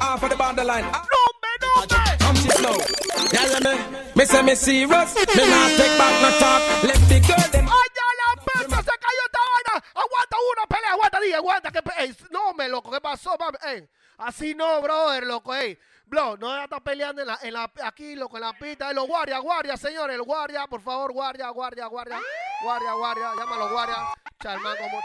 [0.00, 0.84] Half of the borderline.
[0.84, 1.22] No
[1.62, 1.98] no me.
[2.18, 2.36] Come
[3.32, 3.72] yeah, me.
[4.16, 5.14] Me say me serious.
[5.14, 6.62] Me not take back no talk.
[6.82, 7.68] Let the girl them.
[7.68, 8.76] ¡Ay, ya la pesta!
[8.82, 9.84] ¡Se cayó esta vaina!
[9.94, 10.62] ¡Aguanta uno!
[10.68, 10.92] ¡Pelea!
[10.92, 11.34] ¡Aguanta, dije!
[11.36, 11.70] ¡Aguanta!
[11.70, 13.58] Que pe- ey, no, me loco, ¿qué pasó, mami?
[13.64, 15.78] Ey, así no, brother, loco, ey.
[16.06, 18.92] Bro, no está peleando en la, en la, aquí, loco, en la pista.
[18.92, 22.20] Los guardias, guardias, señores, el guardia, por favor, guardia, guardia, guardia,
[22.64, 23.96] guardia, guardia, llámalo guardia.
[24.42, 24.98] Charman como.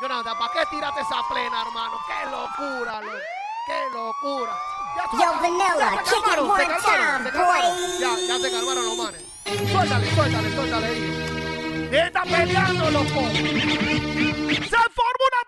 [0.00, 1.98] Jonathan, ¿para qué tiraste esa plena, hermano?
[2.06, 3.18] ¡Qué locura, loco!
[3.66, 4.52] ¡Qué locura!
[4.96, 7.98] Ya, Yo, Vanilla, ya kick it one time, boy.
[7.98, 9.22] Ya, ya se calmaron los manes.
[9.44, 11.88] Suéltale, suéltale, suéltale ahí.
[11.92, 13.06] Está peleando, loco.
[13.08, 15.42] Se formó una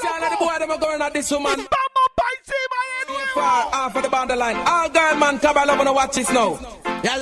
[0.00, 0.44] See all of the pelea, loco.
[0.44, 1.56] boy them going at this woman.
[1.56, 3.34] Vamos pa' encima de nuevo.
[3.34, 4.56] Far half of the borderline.
[4.66, 6.58] All girl man, come on, wanna watch this now.
[7.04, 7.16] Yeah,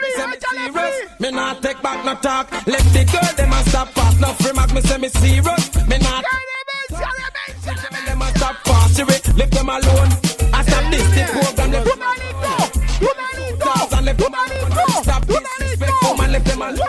[0.00, 0.08] me
[0.50, 2.50] serious, me not take back no talk.
[2.66, 4.20] Let the girl them a stop fast.
[4.20, 5.74] No free mark, me say me serious.
[5.88, 6.24] Me not.
[6.24, 8.56] ¡Qué demencia, demencia, Me them a stop.
[8.96, 9.04] You
[9.36, 10.10] leave them alone.
[10.54, 11.70] I stop this the program.
[11.72, 12.52] Let Tu manito,
[13.00, 14.34] tu manito, Dogs and left tu them
[15.02, 16.00] Stop tu disrespect, manito.
[16.00, 16.86] come and them alone.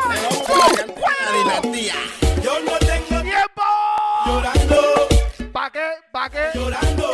[2.43, 3.63] Yo no tengo ¡Tiempo!
[4.25, 5.07] llorando,
[5.51, 5.87] ¿Pa' qué?
[6.11, 6.49] ¿Pa' qué?
[6.55, 7.06] llorando.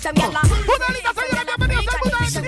[0.00, 0.40] Freedom, yalla.
[0.40, 2.40] Budanita, señores, bienvenidos al Budanita.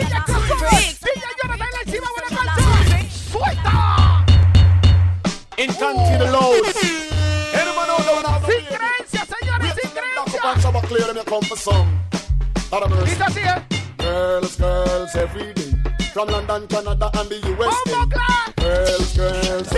[13.05, 13.63] DJ
[13.99, 15.82] Girls, girls, every day.
[16.13, 17.73] From London, Canada and the USA.
[17.87, 18.53] ¡Bombo Clan!
[18.59, 19.73] Girls, girls.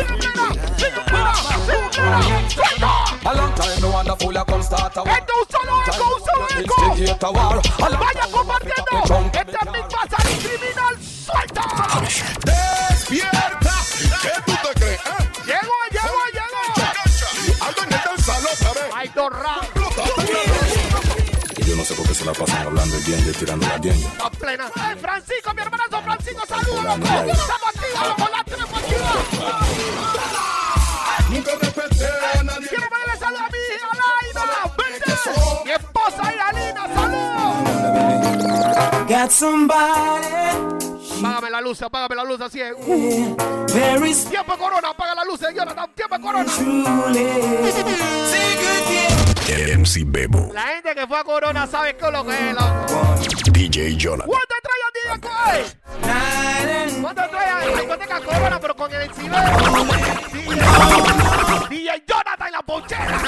[3.25, 5.17] A long time no wonderful a come start a war.
[5.19, 6.85] ¡Esto solo eco, solo eco!
[6.87, 7.63] Instigate a war.
[7.79, 9.31] ¡Vaya time compartiendo!
[9.33, 10.95] ¡Este es Big Bazar Criminal!
[11.25, 11.65] ¡Suelta!
[12.91, 13.75] ¡Despierta!
[14.23, 15.01] ¿Qué tú te crees?
[15.01, 15.31] eh?
[15.47, 17.65] ¡Llegó, llegó, llegó!
[17.65, 18.85] Algo en el danzalo, ¿sabes?
[18.93, 19.57] ¡Ay, Dorra!
[21.57, 23.79] Y yo no sé por qué se la pasan hablando el diente y tirando la
[23.79, 24.07] diente.
[24.23, 24.67] ¡A plena!
[24.67, 25.44] ¡Eh, Francisco,
[31.31, 32.69] Nunca respeté a nadie.
[32.69, 33.89] ¡Quiero a mi hija!
[34.77, 35.13] ¡Vente!
[35.65, 36.23] ¡Mi esposa!
[36.95, 37.55] ¡Saludos!
[39.09, 40.75] Got somebody
[41.19, 42.75] Apágame la luz, apágame la luz así es.
[44.29, 45.91] Tiempo corona, apaga la luz, Jonathan.
[45.95, 46.53] Tiempo corona.
[49.47, 53.15] MC Bebo, La gente que fue a corona sabe qué es lo que es, loco.
[53.53, 54.27] DJ Jonathan.
[54.27, 57.03] ¿Cuánto trae a DJ Coy?
[57.03, 59.41] ¿Cuánto trae a la discoteca corona, pero con el encima?
[60.33, 60.57] DJ,
[61.69, 63.23] DJ Jonathan en la ponchera.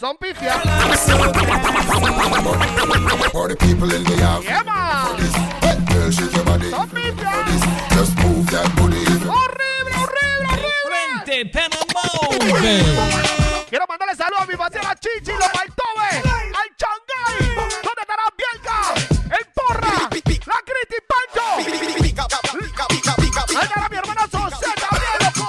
[0.00, 0.60] Son pifias.
[3.30, 4.44] For the people in the house.
[4.44, 5.11] Yeah, man.
[13.68, 18.94] Quiero mandarle saludos a mi parcera Chichi, los Maltobe, al Changay, ¿dónde estará Bielka?
[19.36, 21.44] El Porra, la Cristi Pancho,
[23.58, 25.46] ahí estará mi hermana José también, loco.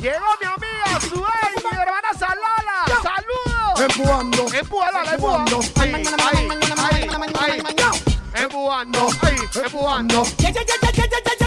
[0.00, 3.80] Llegó mi amiga Suey, mi hermana Salala, saludos.
[3.80, 4.42] Empujando.
[4.52, 5.60] Empujala, empujando.
[5.76, 7.06] Ahí, ahí, ahí,
[7.38, 7.62] ahí.
[8.34, 10.18] Empujando, ahí, empujando.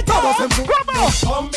[0.05, 1.52] Todos empujando.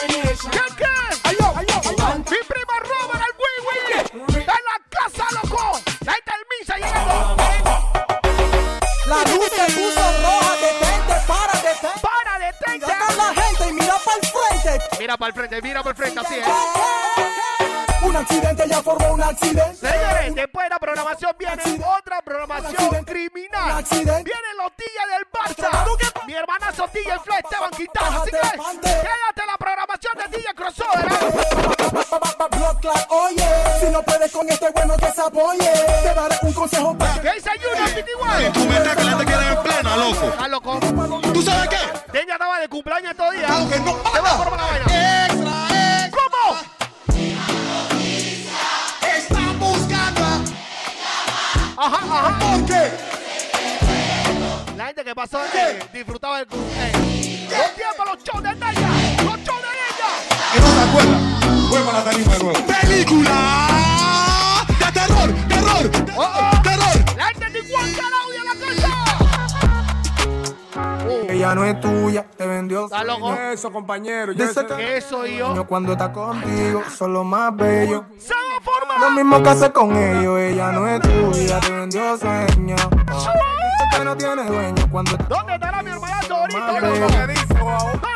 [15.49, 16.06] prende, mira por frente.
[73.87, 74.33] compañero.
[74.33, 75.65] Yo que eso y yo.
[75.67, 78.05] cuando está contigo, son lo más bello.
[79.01, 82.75] Lo mismo que hace con ellos, ella no es tuya, te vendió sueño.
[82.75, 83.31] Dice
[83.93, 85.17] que no tiene dueño cuando.
[85.29, 86.67] ¿Dónde estará mi hermana ahorita?
[86.67, 86.99] ¿Dónde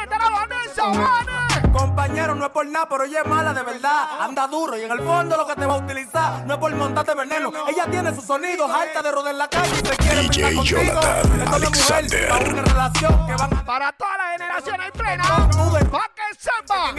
[0.02, 1.29] estará Vanessa?
[1.72, 4.20] Compañero, no es por nada, pero ella es mala de verdad.
[4.20, 6.74] Anda duro y en el fondo lo que te va a utilizar no es por
[6.74, 7.52] montarte veneno.
[7.68, 12.32] Ella tiene sus sonidos alta de rodear la calle y se quiere DJ Jonathan Alexander.
[12.32, 15.24] Una relación que van para toda la generación hay plena.
[15.24, 16.90] Fucking samba.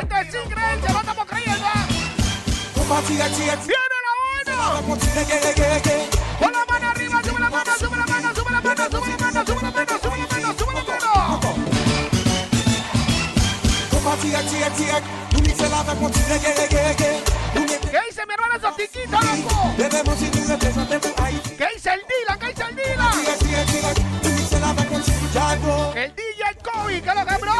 [0.00, 1.66] Este es increíble, no estamos creyendo.
[3.66, 4.54] Viene la buena.
[6.38, 9.00] Pon la mano arriba, sube la mano, sube la mano, sube la mano, sube la
[9.00, 9.13] mano.
[17.90, 19.74] ¿Qué dice mi hermano Sotiquito, loco?
[21.56, 22.38] ¿Qué dice el Dylan?
[22.38, 23.12] ¿Qué dice el Dylan?
[25.96, 27.52] El DJ Kobe, ¿qué es lo que, bro?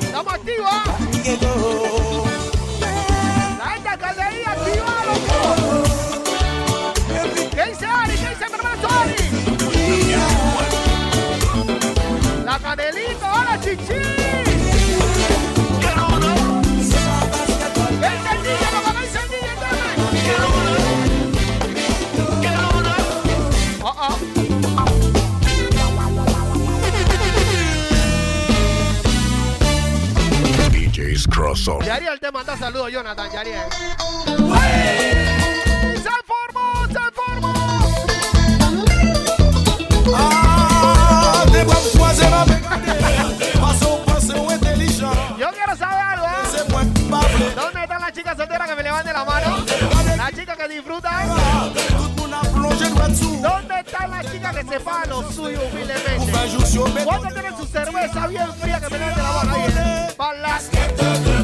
[0.00, 0.68] Estamos activos.
[0.70, 0.98] ¿ah?
[31.56, 31.80] sabroso.
[31.84, 33.30] Yariel te manda saludos, Jonathan.
[33.30, 33.60] Yariel.
[35.96, 36.86] ¡Se formó!
[36.88, 37.52] ¡Se formó!
[40.16, 41.44] A.
[45.38, 46.30] Yo quiero saber algo, ¿eh?
[47.56, 49.58] ¿Dónde están las chicas solteras que me levanten la mano?
[50.16, 51.28] Las chicas que disfrutan.
[53.42, 56.32] ¿Dónde están las chicas que se pagan lo suyo humildemente?
[57.04, 59.54] ¿Cuándo tienen su cerveza bien fría que me levanten la mano?
[59.54, 61.41] Ahí.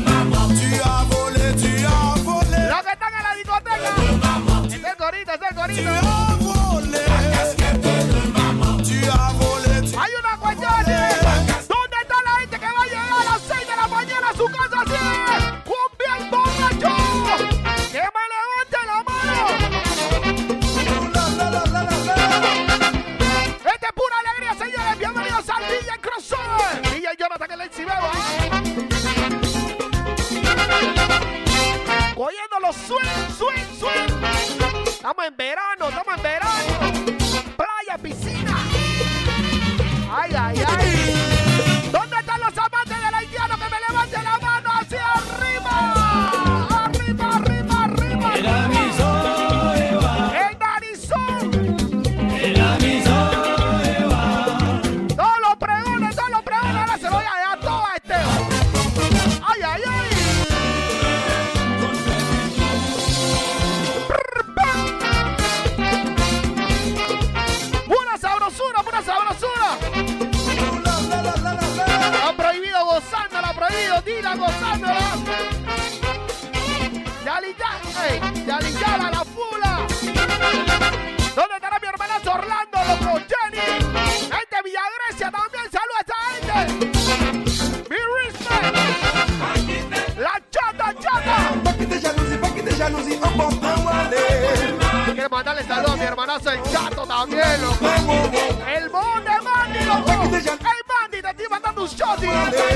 [102.28, 102.67] Well,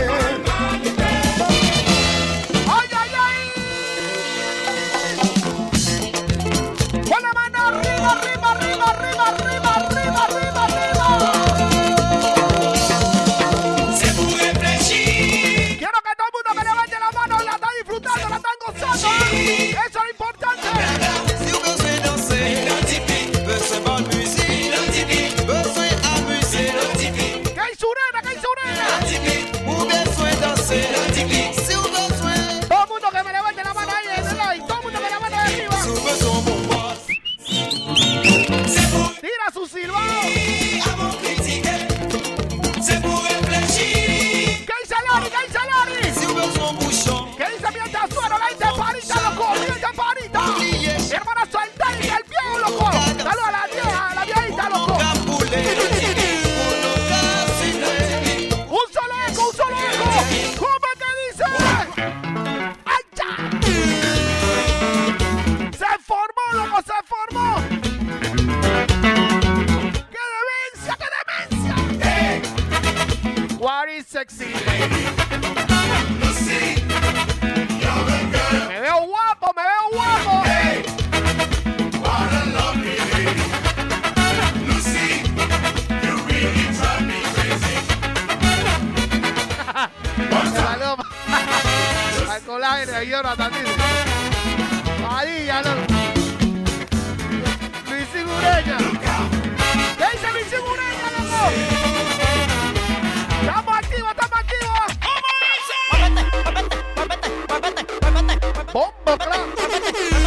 [108.73, 110.22] Bomba pra...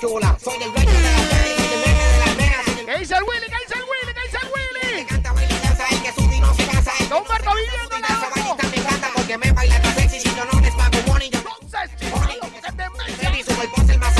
[0.00, 1.10] Soy el dueño de la
[1.48, 1.88] y el de
[2.20, 3.46] las ¿Qué dice el Willy?
[3.48, 4.14] ¿Qué dice el Willy?
[4.14, 4.94] ¿Qué dice el Willy?
[4.94, 6.92] Me canta, baila danza y que su no se casa.
[7.10, 7.88] Don Marco Villano,
[8.36, 8.70] no.
[8.70, 11.30] Me encanta porque me baila tan sexy si yo no les pago money.
[11.30, 11.40] Yo...
[11.40, 13.38] Entonces, chico, te.
[13.38, 14.17] Y su es el más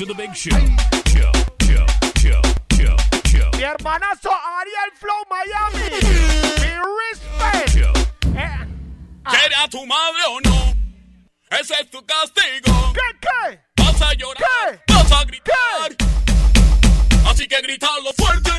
[0.00, 0.56] to the big show.
[3.52, 5.90] Mi hermanazo Ariel Flow Miami.
[6.62, 7.76] Mi respect.
[8.34, 8.66] Eh,
[9.26, 9.68] ah.
[9.70, 10.74] Tu madre o no?
[11.50, 12.94] Ese es tu castigo.
[12.94, 13.60] ¿Qué, qué?
[13.76, 14.82] Vas a llorar.
[14.86, 14.94] ¿Qué?
[14.94, 15.96] Vas a gritar.
[15.98, 16.06] ¿Qué?
[17.28, 18.50] Así que gritarlo fuerte.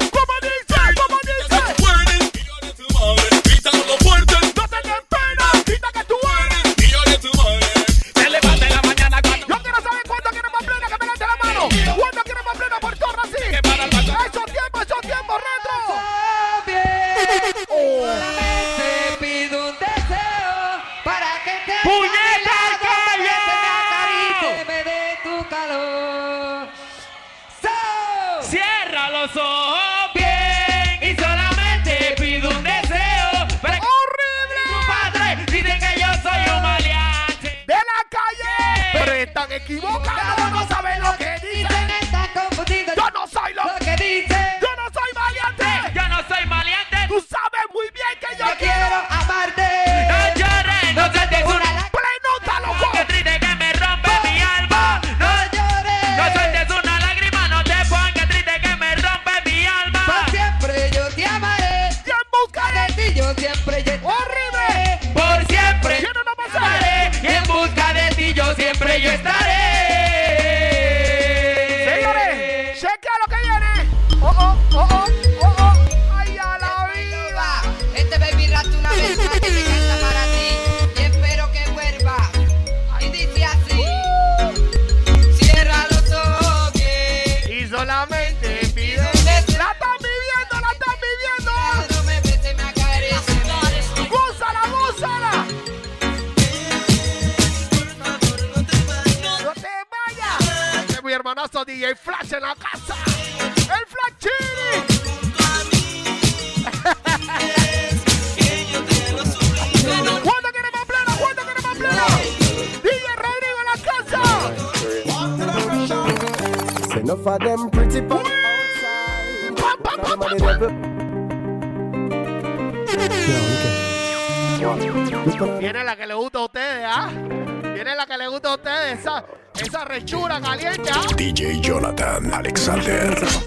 [132.43, 133.40] Alexander.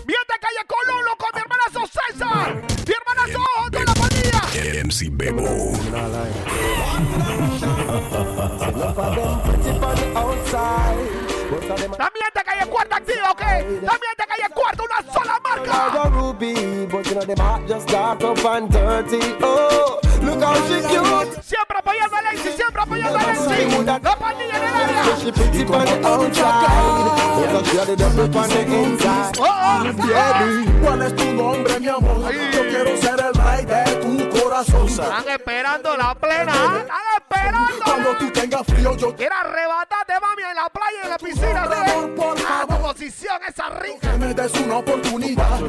[30.82, 32.32] ¿Cuál es tu nombre, mi amor?
[32.32, 34.88] Yo quiero ser el rey de tu corazón.
[34.88, 36.78] Están esperando la plena, ¿ah?
[36.80, 37.84] Están esperando.
[37.84, 41.62] Cuando tú tengas frío, yo Quiero arrebatarte, mami, en la playa, en la piscina.
[41.64, 44.12] A tu posición, esa rica.
[44.12, 45.60] que me des una oportunidad.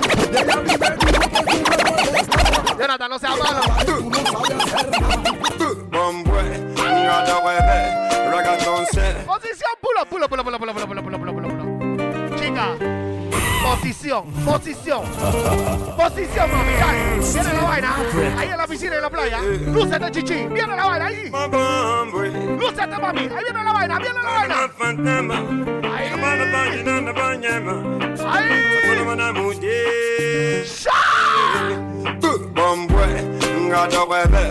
[2.78, 3.62] Jonathan, no seas malo.
[3.86, 5.26] tú no sabes hacer nada.
[9.26, 12.36] Posición, pulo, pulo, pulo, pulo, pulo, pulo, pulo, pulo, pulo, pulo.
[12.38, 12.76] Chica,
[13.66, 15.04] posición, posición,
[15.98, 17.00] posición, mami, dale.
[17.34, 17.96] Viene la vaina,
[18.38, 19.40] ahí en la piscina, en la playa.
[19.42, 21.32] Lúcete, chichi, viene la vaina ahí.
[22.60, 24.56] Lúcete, mami, ahí viene la vaina, viene la vaina.
[25.94, 26.08] Ahí,
[28.24, 28.54] ahí.
[30.66, 30.92] ¡Sha!
[32.56, 33.08] Bombwe,
[33.68, 34.46] nga dorebe,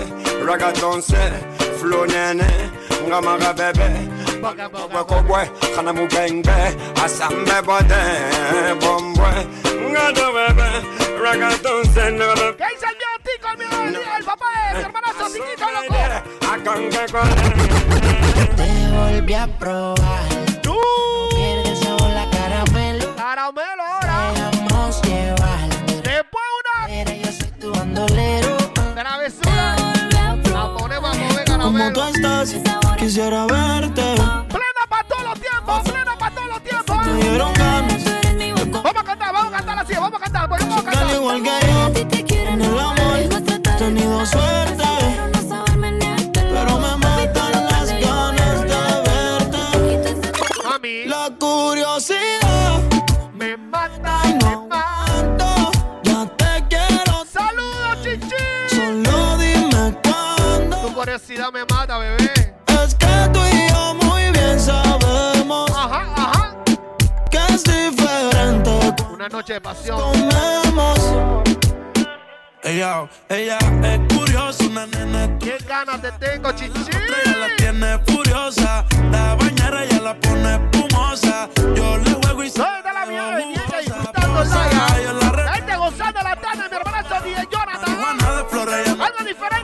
[0.46, 1.30] ragaton se,
[1.78, 2.46] flow nene,
[3.08, 3.90] nga maga bebe.
[6.14, 8.02] Bengbe, asambe bode.
[8.80, 9.30] Bombwe,
[9.90, 10.68] nga dorebe,
[11.22, 14.84] ragaton se, nga ¿Qué dice el mío, tico, el mío, el, el papá de mi
[14.84, 15.96] hermanazo, tiquito, loco?
[18.56, 20.24] Te volví a probar.
[20.62, 20.76] Tú,
[21.82, 23.16] sabor la caramelo.
[23.16, 24.16] caramelo ahora.
[25.02, 25.68] Llevar.
[26.02, 28.56] Después una Era yo soy tu bandolero.
[28.94, 29.76] travesura.
[30.52, 32.83] La ponemos a mover ¿Cómo tú estás?
[33.04, 34.02] Quisiera verte.
[34.48, 37.06] Plena para todos los tiempos, plena para todos los tiempos.
[37.06, 38.02] Me dieron ganas.
[38.82, 41.14] Vamos a cantar, vamos a cantar así, vamos a cantar, pues vamos a cantar.
[41.14, 43.28] igual que yo, en el amor, he
[43.76, 44.84] tenido suerte.
[46.32, 49.60] Pero me matan las ganas de verte.
[50.64, 52.80] Mami, La curiosidad
[53.34, 55.54] me mata, no me mata.
[55.54, 55.72] aguanto.
[56.04, 58.74] Ya te quiero, Saludos, chichi.
[58.74, 60.76] solo dime cuándo.
[60.78, 62.43] Tu curiosidad me mata, bebé
[62.84, 65.70] cosas que tú y yo muy bien sabemos.
[65.70, 66.54] Ajá, ajá.
[67.30, 68.70] Que es diferente.
[69.12, 69.98] Una noche de pasión.
[69.98, 70.98] Comemos.
[72.62, 75.38] Ella, ella es curiosa, una nena.
[75.38, 76.80] ¿Qué ganas te tengo, chichi?
[77.24, 78.84] Ella la tiene furiosa.
[79.10, 81.48] La bañera ya la pone espumosa.
[81.74, 85.52] Yo le juego y soy de la mierda y ella disfrutando la.
[85.52, 87.94] Gente gozando la tarde, mi hermanazo, DJ Jonathan.
[89.00, 89.63] Algo diferente.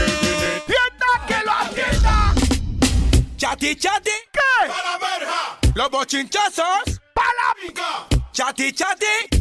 [3.81, 4.11] Chati.
[4.31, 4.67] ¿Qué?
[4.67, 5.57] Para verja.
[5.73, 7.01] Los bochinchazos.
[7.15, 7.55] ¡Para!
[8.31, 9.40] Chati, chati.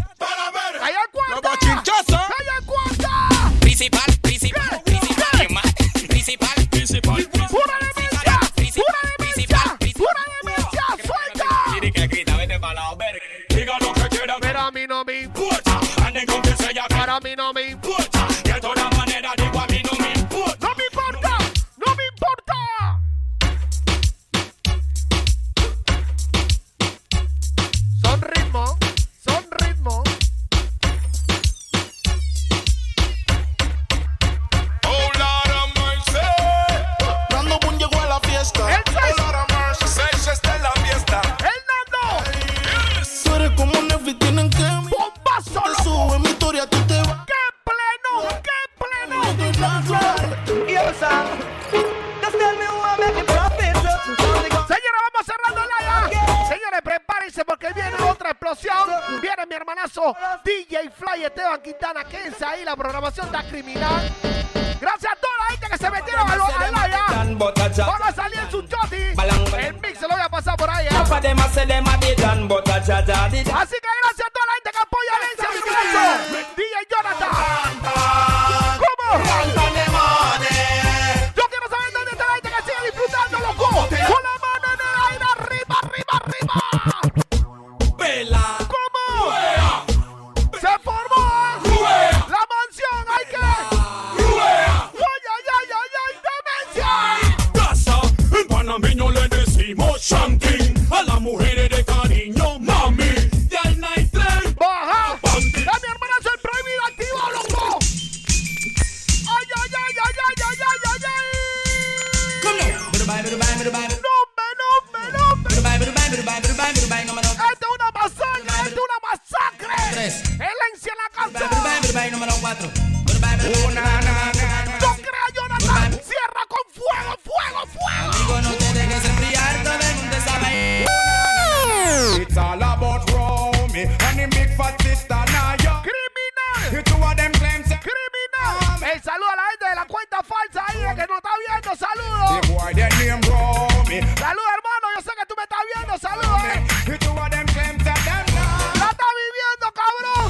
[142.70, 144.00] Boy their name Romy.
[144.18, 144.86] ¡Saludos, hermano!
[144.96, 145.98] Yo sé que tú me estás viendo.
[145.98, 146.40] ¡Saludos!
[146.44, 146.66] eh.
[146.86, 148.72] The two of them claim say them now.
[148.78, 150.28] ¡La está viviendo, cabrón!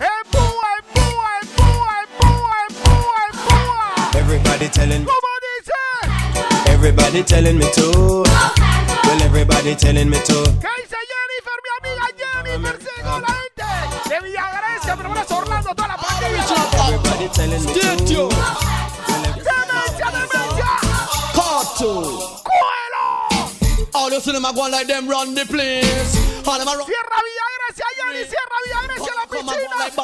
[0.00, 4.20] ¡Empúa, empúa, empúa, empúa, empúa, empúa!
[4.20, 6.70] Everybody telling, ¿Cómo dice?
[6.72, 8.24] everybody telling me to.
[9.04, 10.42] Well, everybody telling me to.
[10.60, 12.76] ¿Qué dice Jennifer, mi amiga Jennifer?
[12.80, 16.44] Sigo la gente de Villagracia, pero ahora Orlando, toda la pandilla.
[16.88, 17.72] Everybody telling me
[18.14, 18.83] to.
[21.84, 23.28] ¡Cuelo!
[23.94, 26.16] All you see them a go like them run the place.
[26.46, 26.86] All them a run.
[26.86, 29.76] Cierra Villagracia, Jenny, cierra Villagracia la piscina.
[29.78, 29.96] like.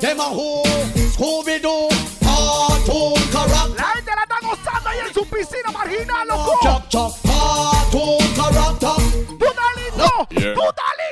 [0.00, 0.62] Them a who?
[1.14, 1.88] Scooby Doo.
[2.20, 3.76] Cartoon character.
[3.76, 6.58] La gente la está gozando ahí en su piscina marginal, loco.
[6.62, 7.14] Chuck Chuck.
[7.22, 8.96] Cartoon character.
[9.38, 10.08] ¡Tú estás listo!
[10.28, 11.05] ¡Tú estás listo!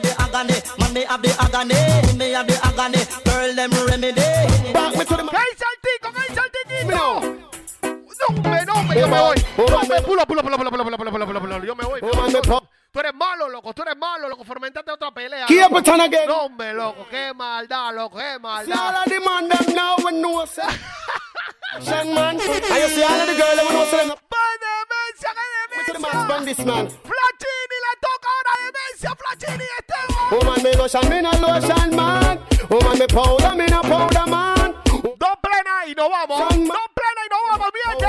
[0.02, 1.74] the agony, me have the agony,
[2.18, 2.98] me have the agony.
[3.24, 4.72] Girl, them remedy.
[4.72, 5.63] Back me to the.
[6.84, 7.40] Tiquito?
[8.26, 9.36] No, me, no, me, yo me voy.
[9.58, 12.00] No, me, pulo, pulo, pulo, pulo, pulo, pulo, pulo, pulo, pulo, pulo, yo me voy.
[12.00, 15.46] Tú eres malo, loco, tú eres malo, loco, fomentate otra pelea.
[15.46, 16.28] Keep it on again.
[16.28, 18.96] No, hombre, loco, qué maldad, loco, qué See all maldad.
[18.98, 20.62] of the man them now when know say.
[21.82, 22.38] Shen man.
[22.40, 24.10] And you see all of the girl them know say them.
[24.10, 26.64] ¡Va demencia, qué Me to the demencia!
[26.66, 26.88] man, man.
[27.02, 28.84] Flachini le toca ahora demencia.
[28.94, 30.30] Alicia Flachini, Esteban.
[30.30, 32.38] Woman, me lotion, me no lotion, man.
[32.70, 34.63] Woman, me powder, me no powder, man.
[35.84, 36.38] Dos plenas y nos vamos.
[36.48, 37.28] Dos plenas y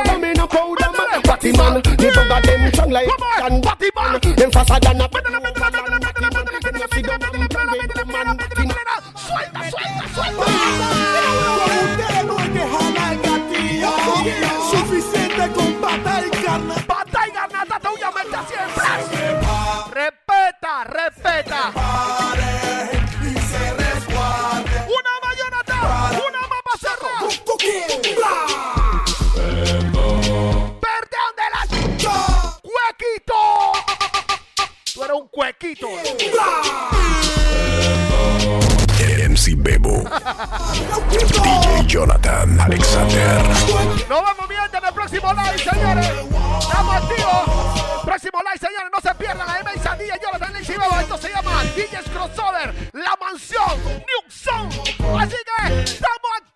[0.07, 1.21] vamos, me no powder, man.
[1.23, 3.61] Party man, the bugger them strong like can.
[3.61, 4.19] Party man.
[4.35, 5.09] Them faster than a
[9.15, 10.45] Suelta, suelta, suelta.
[11.75, 13.91] Usted no que jalar gatillo.
[14.71, 16.75] Suficiente con pata y carne.
[16.87, 18.85] Pata y garnata, te obviamente siempre.
[19.91, 21.73] Respeta, respeta.
[35.15, 35.87] Un cuequito.
[39.29, 40.03] MC Bebo.
[41.09, 43.41] DJ Jonathan Alexander.
[44.09, 46.07] Nos vemos bien en el próximo live, señores.
[46.59, 48.03] Estamos activos.
[48.03, 48.89] Próximo live, señores.
[48.91, 50.99] No se pierdan la M Sandilla y Jonathan Bebo.
[50.99, 52.91] Esto se llama DJs Crossover.
[52.93, 53.83] La mansión.
[53.85, 54.69] New Song.
[55.17, 56.54] Así que estamos activos.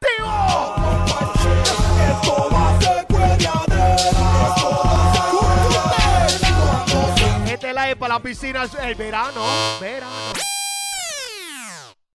[7.45, 8.63] Este live para la piscina.
[8.81, 9.41] El verano.
[9.79, 10.58] Verano.